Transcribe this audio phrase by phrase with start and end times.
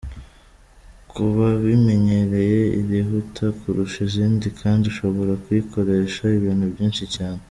[1.09, 7.39] Ku babimenyereye, irihuta kurusha izindi kandi ushobora kuyikoresha ibintu byinshi cyane.